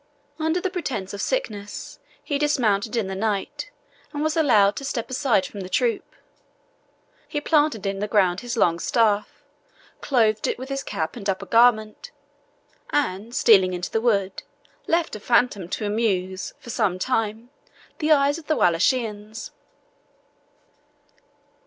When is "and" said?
4.11-4.23, 11.15-11.29, 12.89-13.35